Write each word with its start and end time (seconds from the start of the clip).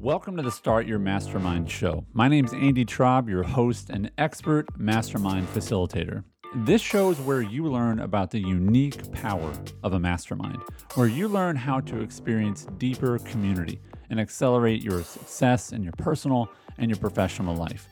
Welcome 0.00 0.36
to 0.36 0.44
the 0.44 0.52
Start 0.52 0.86
Your 0.86 1.00
Mastermind 1.00 1.68
show. 1.68 2.04
My 2.12 2.28
name 2.28 2.44
is 2.44 2.52
Andy 2.52 2.84
Traub, 2.84 3.28
your 3.28 3.42
host 3.42 3.90
and 3.90 4.12
expert 4.16 4.66
mastermind 4.78 5.48
facilitator. 5.48 6.22
This 6.54 6.80
show 6.80 7.10
is 7.10 7.18
where 7.18 7.42
you 7.42 7.64
learn 7.64 7.98
about 7.98 8.30
the 8.30 8.38
unique 8.38 9.10
power 9.10 9.52
of 9.82 9.94
a 9.94 9.98
mastermind, 9.98 10.58
where 10.94 11.08
you 11.08 11.26
learn 11.26 11.56
how 11.56 11.80
to 11.80 12.00
experience 12.00 12.64
deeper 12.78 13.18
community 13.18 13.80
and 14.08 14.20
accelerate 14.20 14.84
your 14.84 15.02
success 15.02 15.72
in 15.72 15.82
your 15.82 15.94
personal 15.98 16.48
and 16.78 16.88
your 16.88 16.98
professional 16.98 17.56
life. 17.56 17.88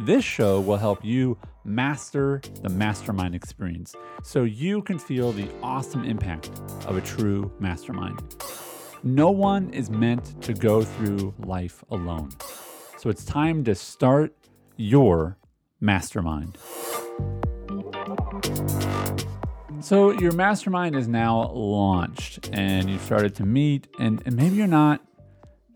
This 0.00 0.24
show 0.24 0.60
will 0.60 0.76
help 0.76 1.02
you 1.02 1.38
master 1.64 2.42
the 2.62 2.68
mastermind 2.68 3.34
experience 3.34 3.96
so 4.22 4.44
you 4.44 4.82
can 4.82 4.98
feel 4.98 5.32
the 5.32 5.48
awesome 5.62 6.04
impact 6.04 6.50
of 6.84 6.98
a 6.98 7.00
true 7.00 7.50
mastermind. 7.58 8.20
No 9.04 9.30
one 9.30 9.70
is 9.70 9.90
meant 9.90 10.42
to 10.42 10.52
go 10.52 10.82
through 10.82 11.32
life 11.38 11.84
alone. 11.90 12.30
So 12.96 13.10
it's 13.10 13.24
time 13.24 13.62
to 13.64 13.74
start 13.76 14.34
your 14.76 15.38
mastermind. 15.80 16.58
So 19.80 20.10
your 20.10 20.32
mastermind 20.32 20.96
is 20.96 21.06
now 21.06 21.52
launched 21.52 22.50
and 22.52 22.90
you've 22.90 23.02
started 23.02 23.36
to 23.36 23.46
meet, 23.46 23.86
and, 24.00 24.20
and 24.26 24.34
maybe 24.34 24.56
you're 24.56 24.66
not 24.66 25.00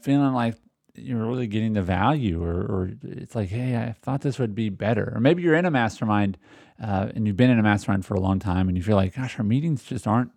feeling 0.03 0.33
like 0.33 0.57
you're 0.95 1.25
really 1.25 1.47
getting 1.47 1.75
the 1.75 1.83
value, 1.83 2.43
or, 2.43 2.51
or 2.51 2.91
it's 3.03 3.37
like, 3.37 3.49
hey, 3.51 3.77
I 3.77 3.93
thought 4.03 4.23
this 4.23 4.41
would 4.41 4.55
be 4.55 4.69
better. 4.69 5.13
Or 5.15 5.21
maybe 5.21 5.43
you're 5.43 5.55
in 5.55 5.65
a 5.65 5.71
mastermind 5.71 6.39
uh, 6.83 7.11
and 7.15 7.27
you've 7.27 7.37
been 7.37 7.51
in 7.51 7.61
a 7.61 7.63
mastermind 7.63 8.05
for 8.05 8.15
a 8.15 8.21
long 8.21 8.41
time 8.41 8.69
and 8.69 8.77
you 8.77 8.83
feel 8.83 8.97
like, 8.97 9.15
gosh, 9.15 9.39
our 9.39 9.45
meetings 9.45 9.85
just 9.85 10.09
aren't 10.09 10.33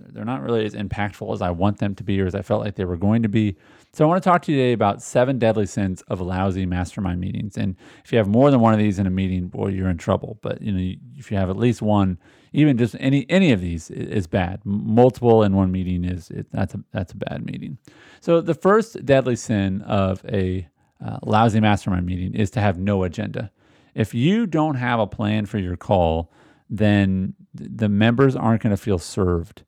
they're 0.00 0.24
not 0.24 0.42
really 0.42 0.64
as 0.64 0.74
impactful 0.74 1.32
as 1.32 1.42
I 1.42 1.50
want 1.50 1.78
them 1.78 1.94
to 1.96 2.04
be 2.04 2.20
or 2.20 2.26
as 2.26 2.34
I 2.34 2.42
felt 2.42 2.62
like 2.62 2.76
they 2.76 2.84
were 2.84 2.96
going 2.96 3.22
to 3.22 3.28
be. 3.28 3.56
So 3.92 4.04
I 4.04 4.08
want 4.08 4.22
to 4.22 4.28
talk 4.28 4.42
to 4.42 4.52
you 4.52 4.58
today 4.58 4.72
about 4.72 5.02
seven 5.02 5.38
deadly 5.38 5.66
sins 5.66 6.02
of 6.08 6.20
lousy 6.20 6.66
mastermind 6.66 7.20
meetings. 7.20 7.56
And 7.56 7.76
if 8.04 8.12
you 8.12 8.18
have 8.18 8.28
more 8.28 8.50
than 8.50 8.60
one 8.60 8.72
of 8.72 8.78
these 8.78 8.98
in 8.98 9.06
a 9.06 9.10
meeting, 9.10 9.48
boy, 9.48 9.68
you're 9.68 9.88
in 9.88 9.98
trouble. 9.98 10.38
But 10.42 10.62
you 10.62 10.72
know, 10.72 10.94
if 11.16 11.30
you 11.30 11.36
have 11.36 11.50
at 11.50 11.56
least 11.56 11.82
one, 11.82 12.18
even 12.52 12.78
just 12.78 12.96
any 12.98 13.26
any 13.28 13.52
of 13.52 13.60
these 13.60 13.90
is 13.90 14.26
bad. 14.26 14.60
Multiple 14.64 15.42
in 15.42 15.54
one 15.54 15.70
meeting 15.72 16.04
is 16.04 16.30
it, 16.30 16.46
that's 16.50 16.74
a 16.74 16.84
that's 16.92 17.12
a 17.12 17.16
bad 17.16 17.44
meeting. 17.44 17.78
So 18.20 18.40
the 18.40 18.54
first 18.54 19.04
deadly 19.04 19.36
sin 19.36 19.82
of 19.82 20.24
a 20.26 20.68
uh, 21.04 21.18
lousy 21.22 21.60
mastermind 21.60 22.06
meeting 22.06 22.34
is 22.34 22.50
to 22.52 22.60
have 22.60 22.78
no 22.78 23.04
agenda. 23.04 23.50
If 23.94 24.14
you 24.14 24.46
don't 24.46 24.76
have 24.76 25.00
a 25.00 25.06
plan 25.06 25.46
for 25.46 25.58
your 25.58 25.76
call, 25.76 26.32
then 26.70 27.34
the 27.54 27.88
members 27.88 28.36
aren't 28.36 28.62
going 28.62 28.70
to 28.70 28.76
feel 28.76 28.98
served. 28.98 29.64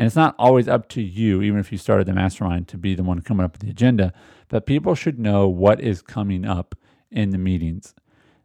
And 0.00 0.06
it's 0.06 0.16
not 0.16 0.34
always 0.38 0.66
up 0.66 0.88
to 0.88 1.02
you, 1.02 1.42
even 1.42 1.60
if 1.60 1.70
you 1.70 1.76
started 1.76 2.06
the 2.06 2.14
mastermind, 2.14 2.68
to 2.68 2.78
be 2.78 2.94
the 2.94 3.02
one 3.02 3.20
coming 3.20 3.44
up 3.44 3.52
with 3.52 3.60
the 3.60 3.68
agenda, 3.68 4.14
but 4.48 4.64
people 4.64 4.94
should 4.94 5.18
know 5.18 5.46
what 5.46 5.78
is 5.78 6.00
coming 6.00 6.46
up 6.46 6.74
in 7.10 7.28
the 7.32 7.36
meetings. 7.36 7.94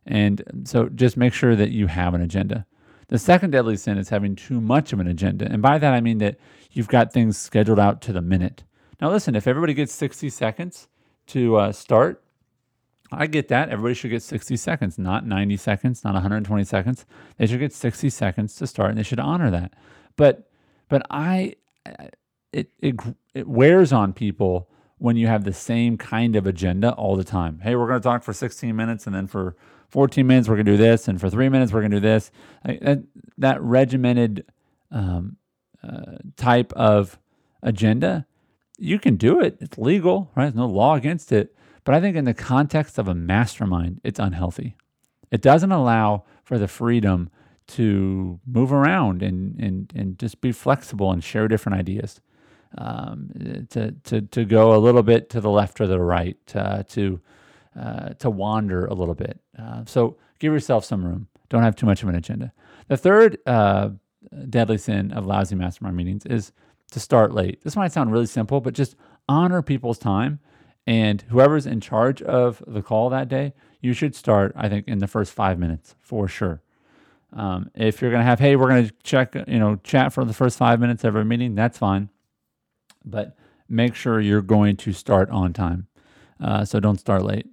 And 0.05 0.43
so 0.65 0.89
just 0.89 1.15
make 1.15 1.33
sure 1.33 1.55
that 1.55 1.71
you 1.71 1.87
have 1.87 2.13
an 2.13 2.19
agenda. 2.19 2.65
The 3.07 3.17
second 3.17 3.51
deadly 3.51 3.77
sin 3.77 3.97
is 3.97 4.09
having 4.09 4.35
too 4.35 4.59
much 4.59 4.91
of 4.91 4.99
an 4.99 5.07
agenda. 5.07 5.45
And 5.49 5.61
by 5.61 5.77
that, 5.77 5.93
I 5.93 6.01
mean 6.01 6.17
that 6.17 6.35
you've 6.71 6.89
got 6.89 7.13
things 7.13 7.37
scheduled 7.37 7.79
out 7.79 8.01
to 8.01 8.11
the 8.11 8.21
minute. 8.21 8.65
Now, 8.99 9.09
listen, 9.09 9.33
if 9.33 9.47
everybody 9.47 9.73
gets 9.73 9.93
60 9.93 10.29
seconds 10.31 10.89
to 11.27 11.55
uh, 11.55 11.71
start, 11.71 12.21
I 13.13 13.27
get 13.27 13.47
that. 13.47 13.69
Everybody 13.69 13.93
should 13.93 14.11
get 14.11 14.23
60 14.23 14.57
seconds, 14.57 14.99
not 14.99 15.25
90 15.25 15.55
seconds, 15.55 16.03
not 16.03 16.15
120 16.15 16.65
seconds. 16.65 17.05
They 17.37 17.47
should 17.47 17.61
get 17.61 17.71
60 17.71 18.09
seconds 18.09 18.57
to 18.57 18.67
start 18.67 18.89
and 18.89 18.99
they 18.99 19.03
should 19.03 19.21
honor 19.21 19.49
that. 19.51 19.71
But 20.17 20.49
but 20.89 21.05
I, 21.09 21.55
it, 22.51 22.71
it, 22.79 22.95
it 23.33 23.47
wears 23.47 23.91
on 23.91 24.13
people 24.13 24.69
when 24.97 25.17
you 25.17 25.27
have 25.27 25.43
the 25.43 25.53
same 25.53 25.97
kind 25.97 26.35
of 26.35 26.47
agenda 26.47 26.91
all 26.93 27.15
the 27.15 27.23
time. 27.23 27.59
Hey, 27.61 27.75
we're 27.75 27.87
going 27.87 27.99
to 27.99 28.03
talk 28.03 28.23
for 28.23 28.33
16 28.33 28.75
minutes, 28.75 29.05
and 29.05 29.15
then 29.15 29.27
for 29.27 29.55
14 29.89 30.25
minutes, 30.25 30.47
we're 30.47 30.55
going 30.55 30.65
to 30.65 30.71
do 30.73 30.77
this, 30.77 31.07
and 31.07 31.19
for 31.19 31.29
three 31.29 31.49
minutes, 31.49 31.71
we're 31.71 31.81
going 31.81 31.91
to 31.91 31.97
do 31.97 32.07
this. 32.07 32.31
that, 32.63 33.03
that 33.37 33.61
regimented 33.61 34.45
um, 34.91 35.37
uh, 35.83 36.17
type 36.37 36.73
of 36.73 37.19
agenda, 37.61 38.25
you 38.77 38.99
can 38.99 39.15
do 39.15 39.39
it. 39.39 39.57
It's 39.59 39.77
legal, 39.77 40.31
right? 40.35 40.45
There's 40.45 40.55
no 40.55 40.67
law 40.67 40.95
against 40.95 41.31
it. 41.31 41.55
But 41.83 41.95
I 41.95 42.01
think 42.01 42.15
in 42.15 42.25
the 42.25 42.33
context 42.33 42.97
of 42.97 43.07
a 43.07 43.13
mastermind, 43.13 44.01
it's 44.03 44.19
unhealthy. 44.19 44.75
It 45.31 45.41
doesn't 45.41 45.71
allow 45.71 46.23
for 46.43 46.57
the 46.57 46.67
freedom 46.67 47.29
to 47.67 48.39
move 48.45 48.71
around 48.71 49.23
and, 49.23 49.59
and, 49.59 49.91
and 49.95 50.19
just 50.19 50.41
be 50.41 50.51
flexible 50.51 51.11
and 51.11 51.23
share 51.23 51.47
different 51.47 51.79
ideas. 51.79 52.21
Um, 52.77 53.29
to, 53.69 53.91
to, 53.91 54.21
to 54.21 54.43
go 54.43 54.75
a 54.75 54.79
little 54.79 55.03
bit 55.03 55.29
to 55.29 55.39
the 55.39 55.49
left 55.49 55.79
or 55.79 55.87
the 55.87 55.99
right, 55.99 56.37
uh, 56.53 56.83
to, 56.89 57.21
uh, 57.79 58.09
to 58.15 58.29
wander 58.29 58.85
a 58.85 58.93
little 58.93 59.15
bit. 59.15 59.39
Uh, 59.57 59.85
so 59.85 60.17
give 60.39 60.51
yourself 60.51 60.83
some 60.83 61.05
room. 61.05 61.29
Don't 61.47 61.63
have 61.63 61.77
too 61.77 61.85
much 61.85 62.03
of 62.03 62.09
an 62.09 62.15
agenda. 62.15 62.51
The 62.89 62.97
third 62.97 63.37
uh, 63.45 63.91
deadly 64.49 64.77
sin 64.77 65.13
of 65.13 65.25
lousy 65.25 65.55
mastermind 65.55 65.95
meetings 65.95 66.25
is 66.25 66.51
to 66.91 66.99
start 66.99 67.33
late. 67.33 67.63
This 67.63 67.75
might 67.77 67.93
sound 67.93 68.11
really 68.11 68.25
simple, 68.25 68.59
but 68.59 68.73
just 68.73 68.95
honor 69.29 69.61
people's 69.61 69.97
time. 69.97 70.39
And 70.85 71.23
whoever's 71.29 71.65
in 71.65 71.81
charge 71.81 72.21
of 72.21 72.61
the 72.67 72.81
call 72.81 73.09
that 73.09 73.27
day, 73.27 73.53
you 73.81 73.93
should 73.93 74.15
start, 74.15 74.51
I 74.55 74.69
think, 74.69 74.87
in 74.87 74.99
the 74.99 75.07
first 75.07 75.33
five 75.33 75.57
minutes 75.57 75.95
for 76.01 76.27
sure. 76.27 76.61
Um, 77.35 77.69
if 77.75 78.01
you're 78.01 78.11
going 78.11 78.21
to 78.21 78.25
have, 78.25 78.39
hey, 78.39 78.55
we're 78.55 78.69
going 78.69 78.87
to 78.87 78.93
check, 79.03 79.35
you 79.35 79.59
know, 79.59 79.75
chat 79.83 80.13
for 80.13 80.23
the 80.23 80.33
first 80.33 80.57
five 80.57 80.79
minutes 80.79 81.03
of 81.03 81.15
our 81.15 81.25
meeting, 81.25 81.53
that's 81.53 81.77
fine. 81.77 82.09
But 83.03 83.37
make 83.67 83.93
sure 83.93 84.21
you're 84.21 84.41
going 84.41 84.77
to 84.77 84.93
start 84.93 85.29
on 85.29 85.51
time. 85.51 85.87
Uh, 86.41 86.63
so 86.63 86.79
don't 86.79 86.99
start 86.99 87.23
late. 87.23 87.47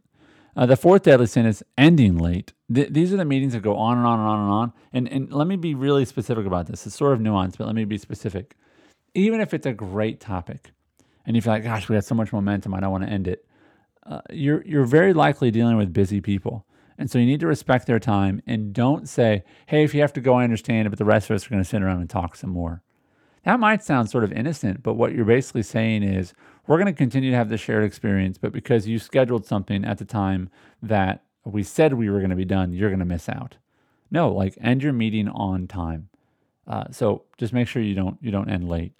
Uh, 0.54 0.66
the 0.66 0.76
fourth 0.76 1.03
deadly 1.03 1.26
sin 1.26 1.47
is 1.47 1.65
ending 1.76 2.16
late. 2.16 2.53
Th- 2.72 2.88
these 2.91 3.12
are 3.12 3.16
the 3.16 3.25
meetings 3.25 3.54
that 3.54 3.62
go 3.62 3.76
on 3.76 3.98
and 3.98 4.06
on 4.06 4.21
and 4.21 4.28
on 4.28 4.41
and 4.41 4.50
on. 4.50 4.72
And, 4.92 5.09
and 5.09 5.32
let 5.32 5.47
me 5.47 5.56
be 5.56 5.75
really 5.75 6.04
specific 6.04 6.47
about 6.47 6.66
this. 6.66 6.87
It's 6.87 6.94
sort 6.94 7.15
of 7.15 7.21
nuanced, 7.21 7.59
but 7.59 7.66
let 7.66 7.75
me 7.75 7.84
be 7.84 7.98
specific. 7.98 8.56
Even 9.15 9.41
if 9.41 9.53
it's 9.53 9.66
a 9.66 9.72
great 9.72 10.21
topic 10.21 10.71
and 11.26 11.34
you 11.34 11.42
feel 11.42 11.54
like, 11.54 11.65
gosh, 11.65 11.88
we 11.88 11.94
have 11.97 12.04
so 12.04 12.15
much 12.15 12.32
momentum, 12.32 12.75
I 12.75 12.81
don't 12.81 12.92
want 12.92 13.04
to 13.04 13.10
end 13.10 13.28
it, 13.28 13.47
uh, 14.04 14.21
you're, 14.31 14.62
you're 14.65 14.84
very 14.84 15.12
likely 15.12 15.50
dealing 15.50 15.76
with 15.76 15.92
busy 15.92 16.21
people. 16.21 16.66
And 17.02 17.10
so 17.10 17.18
you 17.18 17.26
need 17.26 17.40
to 17.40 17.48
respect 17.48 17.88
their 17.88 17.98
time 17.98 18.42
and 18.46 18.72
don't 18.72 19.08
say, 19.08 19.42
hey, 19.66 19.82
if 19.82 19.92
you 19.92 20.02
have 20.02 20.12
to 20.12 20.20
go, 20.20 20.34
I 20.34 20.44
understand 20.44 20.86
it, 20.86 20.90
but 20.90 21.00
the 21.00 21.04
rest 21.04 21.28
of 21.28 21.34
us 21.34 21.44
are 21.44 21.50
going 21.50 21.60
to 21.60 21.68
sit 21.68 21.82
around 21.82 21.98
and 21.98 22.08
talk 22.08 22.36
some 22.36 22.50
more. 22.50 22.80
That 23.42 23.58
might 23.58 23.82
sound 23.82 24.08
sort 24.08 24.22
of 24.22 24.30
innocent, 24.30 24.84
but 24.84 24.94
what 24.94 25.12
you're 25.12 25.24
basically 25.24 25.64
saying 25.64 26.04
is, 26.04 26.32
we're 26.64 26.76
going 26.76 26.86
to 26.86 26.92
continue 26.92 27.32
to 27.32 27.36
have 27.36 27.48
the 27.48 27.56
shared 27.56 27.82
experience, 27.82 28.38
but 28.38 28.52
because 28.52 28.86
you 28.86 29.00
scheduled 29.00 29.44
something 29.44 29.84
at 29.84 29.98
the 29.98 30.04
time 30.04 30.48
that 30.80 31.24
we 31.44 31.64
said 31.64 31.94
we 31.94 32.08
were 32.08 32.20
going 32.20 32.30
to 32.30 32.36
be 32.36 32.44
done, 32.44 32.72
you're 32.72 32.88
going 32.91 33.00
to 33.00 33.04
miss 33.04 33.28
out. 33.28 33.56
No, 34.12 34.30
like 34.30 34.56
end 34.60 34.84
your 34.84 34.92
meeting 34.92 35.26
on 35.26 35.66
time. 35.66 36.08
Uh, 36.68 36.84
so 36.92 37.24
just 37.36 37.52
make 37.52 37.66
sure 37.66 37.82
you 37.82 37.96
don't 37.96 38.16
you 38.22 38.30
don't 38.30 38.48
end 38.48 38.68
late. 38.68 38.92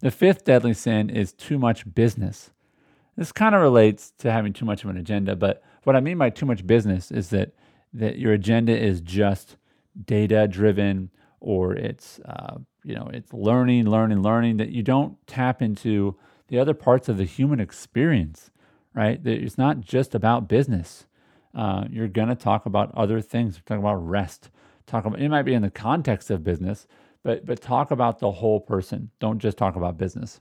The 0.00 0.10
fifth 0.10 0.44
deadly 0.44 0.74
sin 0.74 1.08
is 1.08 1.32
too 1.32 1.58
much 1.58 1.90
business. 1.94 2.50
This 3.16 3.32
kind 3.32 3.54
of 3.54 3.62
relates 3.62 4.12
to 4.18 4.30
having 4.30 4.52
too 4.52 4.66
much 4.66 4.84
of 4.84 4.90
an 4.90 4.98
agenda, 4.98 5.36
but 5.36 5.62
what 5.84 5.96
I 5.96 6.00
mean 6.00 6.18
by 6.18 6.30
too 6.30 6.46
much 6.46 6.66
business 6.66 7.10
is 7.10 7.30
that 7.30 7.52
that 7.92 8.18
your 8.18 8.32
agenda 8.32 8.76
is 8.76 9.00
just 9.00 9.56
data 10.04 10.46
driven 10.48 11.10
or 11.40 11.74
it's 11.74 12.20
uh, 12.20 12.58
you 12.84 12.94
know 12.94 13.10
it's 13.12 13.32
learning, 13.32 13.88
learning, 13.88 14.22
learning. 14.22 14.58
That 14.58 14.70
you 14.70 14.82
don't 14.82 15.16
tap 15.26 15.62
into 15.62 16.16
the 16.48 16.58
other 16.58 16.74
parts 16.74 17.08
of 17.08 17.16
the 17.16 17.24
human 17.24 17.60
experience, 17.60 18.50
right? 18.94 19.22
That 19.22 19.42
it's 19.42 19.58
not 19.58 19.80
just 19.80 20.14
about 20.14 20.48
business. 20.48 21.06
Uh, 21.54 21.84
you're 21.90 22.08
gonna 22.08 22.36
talk 22.36 22.66
about 22.66 22.94
other 22.94 23.20
things. 23.20 23.60
Talk 23.66 23.78
about 23.78 23.94
rest. 23.96 24.50
Talk 24.86 25.04
about 25.04 25.20
it 25.20 25.28
might 25.28 25.42
be 25.42 25.54
in 25.54 25.62
the 25.62 25.70
context 25.70 26.30
of 26.30 26.44
business, 26.44 26.86
but 27.22 27.46
but 27.46 27.60
talk 27.60 27.90
about 27.90 28.18
the 28.18 28.32
whole 28.32 28.60
person. 28.60 29.10
Don't 29.18 29.38
just 29.38 29.56
talk 29.56 29.76
about 29.76 29.98
business. 29.98 30.40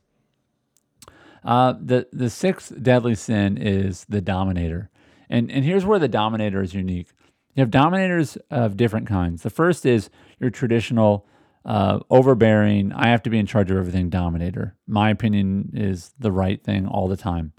Uh, 1.43 1.73
the 1.81 2.07
the 2.11 2.29
sixth 2.29 2.73
deadly 2.81 3.15
sin 3.15 3.57
is 3.57 4.05
the 4.09 4.21
dominator. 4.21 4.89
And, 5.29 5.51
and 5.51 5.63
here's 5.63 5.85
where 5.85 5.99
the 5.99 6.07
dominator 6.07 6.61
is 6.61 6.73
unique. 6.73 7.09
You 7.55 7.61
have 7.61 7.71
dominators 7.71 8.37
of 8.49 8.77
different 8.77 9.07
kinds. 9.07 9.43
The 9.43 9.49
first 9.49 9.85
is 9.85 10.09
your 10.39 10.49
traditional 10.49 11.27
uh, 11.65 11.99
overbearing, 12.09 12.93
I 12.93 13.09
have 13.09 13.21
to 13.23 13.29
be 13.29 13.37
in 13.37 13.45
charge 13.45 13.69
of 13.69 13.77
everything 13.77 14.09
dominator. 14.09 14.75
My 14.87 15.09
opinion 15.09 15.71
is 15.73 16.13
the 16.17 16.31
right 16.31 16.63
thing 16.63 16.87
all 16.87 17.07
the 17.07 17.17
time. 17.17 17.53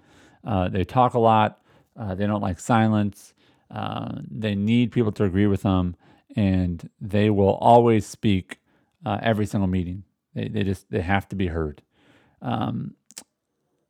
Uh, 0.44 0.68
they 0.68 0.84
talk 0.84 1.14
a 1.14 1.18
lot, 1.18 1.60
uh, 1.96 2.14
they 2.14 2.26
don't 2.26 2.40
like 2.40 2.58
silence, 2.58 3.34
uh, 3.70 4.18
they 4.30 4.54
need 4.54 4.90
people 4.90 5.12
to 5.12 5.24
agree 5.24 5.46
with 5.46 5.62
them, 5.62 5.96
and 6.34 6.88
they 7.00 7.30
will 7.30 7.54
always 7.54 8.06
speak 8.06 8.58
uh, 9.04 9.18
every 9.22 9.46
single 9.46 9.68
meeting. 9.68 10.04
They, 10.34 10.48
they 10.48 10.62
just 10.62 10.90
they 10.90 11.02
have 11.02 11.28
to 11.28 11.36
be 11.36 11.48
heard. 11.48 11.82
Um, 12.40 12.94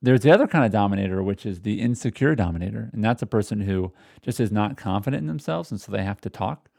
there's 0.03 0.21
the 0.23 0.33
other 0.33 0.47
kind 0.47 0.65
of 0.65 0.73
dominator, 0.73 1.23
which 1.23 1.47
is 1.47 1.61
the 1.63 1.81
insecure 1.81 2.35
dominator. 2.35 2.91
And 2.93 3.05
that's 3.05 3.23
a 3.23 3.27
person 3.27 3.61
who 3.63 3.93
just 4.23 4.41
is 4.41 4.53
not 4.53 4.77
confident 4.77 5.23
in 5.23 5.27
themselves. 5.29 5.71
And 5.71 5.81
so 5.81 5.93
they 5.93 6.05
have 6.05 6.21
to 6.23 6.31
talk 6.31 6.71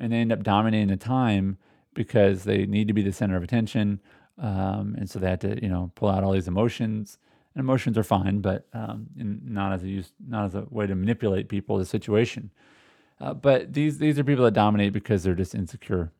and 0.00 0.12
they 0.12 0.18
end 0.18 0.32
up 0.32 0.42
dominating 0.42 0.88
the 0.88 0.96
time 0.96 1.58
because 1.94 2.44
they 2.44 2.66
need 2.66 2.88
to 2.88 2.94
be 2.94 3.02
the 3.02 3.12
center 3.12 3.36
of 3.36 3.42
attention. 3.42 4.00
Um, 4.38 4.96
and 4.98 5.08
so 5.10 5.18
they 5.18 5.30
have 5.30 5.40
to, 5.40 5.62
you 5.62 5.68
know, 5.68 5.92
pull 5.94 6.10
out 6.10 6.24
all 6.24 6.32
these 6.32 6.48
emotions 6.48 7.18
And 7.54 7.60
emotions 7.62 7.98
are 7.98 8.04
fine, 8.04 8.40
but 8.40 8.66
um, 8.74 9.08
not 9.16 9.72
as 9.72 9.84
a 9.84 9.88
use, 9.88 10.12
not 10.28 10.46
as 10.46 10.54
a 10.54 10.66
way 10.70 10.86
to 10.86 10.94
manipulate 10.94 11.48
people, 11.48 11.78
the 11.78 11.86
situation. 11.86 12.50
Uh, 13.20 13.34
but 13.34 13.72
these 13.74 13.98
these 13.98 14.18
are 14.18 14.24
people 14.24 14.44
that 14.44 14.54
dominate 14.54 14.92
because 14.92 15.24
they're 15.24 15.34
just 15.34 15.54
insecure. 15.54 16.12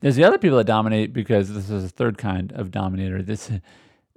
There's 0.00 0.16
the 0.16 0.24
other 0.24 0.38
people 0.38 0.58
that 0.58 0.66
dominate 0.66 1.12
because 1.12 1.52
this 1.52 1.70
is 1.70 1.84
a 1.84 1.88
third 1.90 2.18
kind 2.18 2.52
of 2.52 2.70
dominator. 2.70 3.22
This, 3.22 3.50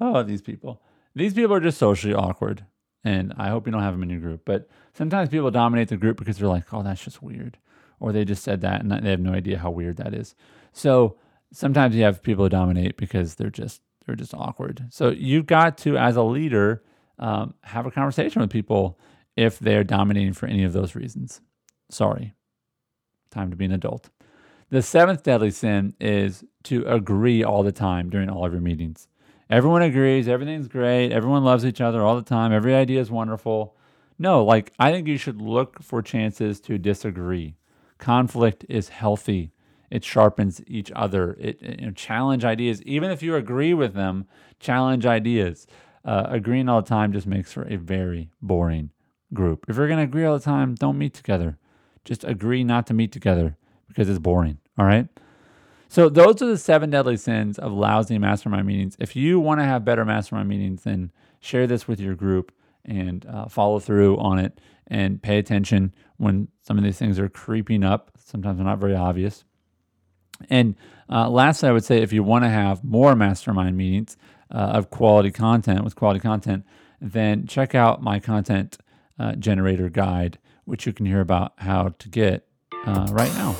oh, 0.00 0.22
these 0.22 0.42
people. 0.42 0.82
These 1.14 1.34
people 1.34 1.54
are 1.54 1.60
just 1.60 1.78
socially 1.78 2.14
awkward, 2.14 2.64
and 3.04 3.32
I 3.36 3.48
hope 3.48 3.66
you 3.66 3.72
don't 3.72 3.82
have 3.82 3.94
them 3.94 4.02
in 4.02 4.10
your 4.10 4.20
group. 4.20 4.42
But 4.44 4.68
sometimes 4.94 5.28
people 5.28 5.50
dominate 5.50 5.88
the 5.88 5.96
group 5.96 6.16
because 6.16 6.38
they're 6.38 6.48
like, 6.48 6.72
"Oh, 6.72 6.82
that's 6.82 7.04
just 7.04 7.22
weird," 7.22 7.58
or 8.00 8.12
they 8.12 8.24
just 8.24 8.42
said 8.42 8.60
that 8.62 8.80
and 8.80 8.90
they 8.90 9.10
have 9.10 9.20
no 9.20 9.32
idea 9.32 9.58
how 9.58 9.70
weird 9.70 9.96
that 9.98 10.14
is. 10.14 10.34
So 10.72 11.16
sometimes 11.52 11.94
you 11.94 12.02
have 12.02 12.22
people 12.22 12.44
who 12.44 12.48
dominate 12.48 12.96
because 12.96 13.36
they're 13.36 13.50
just 13.50 13.80
they're 14.04 14.16
just 14.16 14.34
awkward. 14.34 14.86
So 14.90 15.10
you've 15.10 15.46
got 15.46 15.78
to, 15.78 15.96
as 15.96 16.16
a 16.16 16.22
leader, 16.22 16.82
um, 17.18 17.54
have 17.62 17.86
a 17.86 17.90
conversation 17.90 18.42
with 18.42 18.50
people 18.50 18.98
if 19.36 19.58
they're 19.58 19.84
dominating 19.84 20.32
for 20.32 20.46
any 20.46 20.64
of 20.64 20.72
those 20.72 20.94
reasons. 20.94 21.40
Sorry, 21.90 22.34
time 23.30 23.50
to 23.50 23.56
be 23.56 23.64
an 23.64 23.72
adult. 23.72 24.10
The 24.70 24.82
seventh 24.82 25.22
deadly 25.22 25.50
sin 25.50 25.94
is 26.00 26.44
to 26.64 26.84
agree 26.86 27.44
all 27.44 27.62
the 27.62 27.72
time 27.72 28.10
during 28.10 28.28
all 28.28 28.44
of 28.44 28.52
your 28.52 28.60
meetings. 28.60 29.08
Everyone 29.50 29.82
agrees, 29.82 30.28
everything's 30.28 30.68
great, 30.68 31.12
everyone 31.12 31.44
loves 31.44 31.64
each 31.66 31.80
other 31.80 32.02
all 32.02 32.16
the 32.16 32.22
time, 32.22 32.52
every 32.52 32.74
idea 32.74 33.00
is 33.00 33.10
wonderful. 33.10 33.76
No, 34.18 34.44
like 34.44 34.72
I 34.78 34.90
think 34.92 35.06
you 35.06 35.18
should 35.18 35.40
look 35.40 35.82
for 35.82 36.02
chances 36.02 36.60
to 36.60 36.78
disagree. 36.78 37.56
Conflict 37.98 38.64
is 38.68 38.88
healthy 38.88 39.52
it 39.94 40.04
sharpens 40.04 40.60
each 40.66 40.90
other. 40.96 41.36
It, 41.38 41.62
it 41.62 41.80
you 41.80 41.86
know, 41.86 41.92
challenge 41.92 42.44
ideas, 42.44 42.82
even 42.82 43.12
if 43.12 43.22
you 43.22 43.36
agree 43.36 43.74
with 43.74 43.94
them. 43.94 44.26
Challenge 44.58 45.06
ideas. 45.06 45.68
Uh, 46.04 46.24
agreeing 46.28 46.68
all 46.68 46.82
the 46.82 46.88
time 46.88 47.12
just 47.12 47.28
makes 47.28 47.52
for 47.52 47.62
a 47.68 47.76
very 47.76 48.28
boring 48.42 48.90
group. 49.32 49.66
If 49.68 49.76
you're 49.76 49.86
going 49.86 49.98
to 49.98 50.04
agree 50.04 50.24
all 50.24 50.36
the 50.36 50.44
time, 50.44 50.74
don't 50.74 50.98
meet 50.98 51.14
together. 51.14 51.58
Just 52.04 52.24
agree 52.24 52.64
not 52.64 52.88
to 52.88 52.94
meet 52.94 53.12
together 53.12 53.56
because 53.86 54.08
it's 54.08 54.18
boring. 54.18 54.58
All 54.76 54.84
right. 54.84 55.06
So 55.88 56.08
those 56.08 56.42
are 56.42 56.46
the 56.46 56.58
seven 56.58 56.90
deadly 56.90 57.16
sins 57.16 57.58
of 57.58 57.72
lousy 57.72 58.18
mastermind 58.18 58.66
meetings. 58.66 58.96
If 58.98 59.14
you 59.14 59.38
want 59.38 59.60
to 59.60 59.64
have 59.64 59.84
better 59.84 60.04
mastermind 60.04 60.48
meetings, 60.48 60.82
then 60.82 61.12
share 61.40 61.66
this 61.66 61.86
with 61.86 62.00
your 62.00 62.14
group 62.14 62.52
and 62.84 63.24
uh, 63.26 63.46
follow 63.46 63.78
through 63.78 64.18
on 64.18 64.38
it 64.38 64.60
and 64.86 65.22
pay 65.22 65.38
attention 65.38 65.94
when 66.16 66.48
some 66.62 66.78
of 66.78 66.84
these 66.84 66.98
things 66.98 67.18
are 67.18 67.28
creeping 67.28 67.84
up. 67.84 68.10
Sometimes 68.18 68.58
they're 68.58 68.66
not 68.66 68.78
very 68.78 68.94
obvious. 68.94 69.44
And 70.50 70.74
uh, 71.08 71.28
lastly, 71.28 71.68
I 71.68 71.72
would 71.72 71.84
say 71.84 72.02
if 72.02 72.12
you 72.12 72.22
want 72.22 72.44
to 72.44 72.50
have 72.50 72.82
more 72.82 73.14
mastermind 73.14 73.76
meetings 73.76 74.16
uh, 74.50 74.58
of 74.58 74.90
quality 74.90 75.30
content 75.30 75.84
with 75.84 75.94
quality 75.94 76.20
content, 76.20 76.64
then 77.00 77.46
check 77.46 77.74
out 77.74 78.02
my 78.02 78.18
content 78.18 78.78
uh, 79.18 79.32
generator 79.32 79.88
guide, 79.88 80.38
which 80.64 80.86
you 80.86 80.92
can 80.92 81.06
hear 81.06 81.20
about 81.20 81.52
how 81.58 81.94
to 81.98 82.08
get 82.08 82.46
uh, 82.86 83.06
right 83.10 83.32
now. 83.34 83.56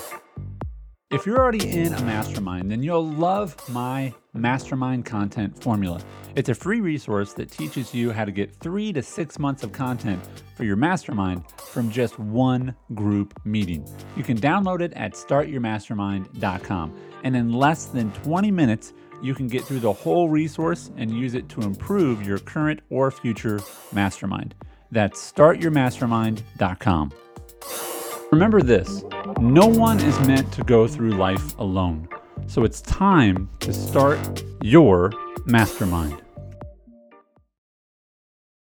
If 1.14 1.24
you're 1.26 1.38
already 1.38 1.70
in 1.70 1.94
a 1.94 2.02
mastermind, 2.02 2.72
then 2.72 2.82
you'll 2.82 3.06
love 3.06 3.56
my 3.68 4.12
mastermind 4.32 5.04
content 5.06 5.62
formula. 5.62 6.00
It's 6.34 6.48
a 6.48 6.56
free 6.56 6.80
resource 6.80 7.34
that 7.34 7.52
teaches 7.52 7.94
you 7.94 8.10
how 8.10 8.24
to 8.24 8.32
get 8.32 8.52
three 8.56 8.92
to 8.92 9.00
six 9.00 9.38
months 9.38 9.62
of 9.62 9.70
content 9.70 10.20
for 10.56 10.64
your 10.64 10.74
mastermind 10.74 11.44
from 11.56 11.88
just 11.88 12.18
one 12.18 12.74
group 12.94 13.32
meeting. 13.44 13.86
You 14.16 14.24
can 14.24 14.36
download 14.36 14.80
it 14.80 14.92
at 14.94 15.12
startyourmastermind.com. 15.12 16.96
And 17.22 17.36
in 17.36 17.52
less 17.52 17.84
than 17.84 18.10
20 18.24 18.50
minutes, 18.50 18.92
you 19.22 19.36
can 19.36 19.46
get 19.46 19.62
through 19.62 19.80
the 19.80 19.92
whole 19.92 20.28
resource 20.28 20.90
and 20.96 21.12
use 21.12 21.34
it 21.34 21.48
to 21.50 21.60
improve 21.60 22.26
your 22.26 22.40
current 22.40 22.80
or 22.90 23.12
future 23.12 23.60
mastermind. 23.92 24.56
That's 24.90 25.32
startyourmastermind.com. 25.32 27.12
Remember 28.34 28.62
this 28.62 29.04
no 29.38 29.64
one 29.64 30.00
is 30.00 30.18
meant 30.26 30.52
to 30.54 30.64
go 30.64 30.88
through 30.88 31.12
life 31.12 31.56
alone. 31.60 32.08
So 32.48 32.64
it's 32.64 32.80
time 32.80 33.48
to 33.60 33.72
start 33.72 34.42
your 34.60 35.12
mastermind. 35.46 36.23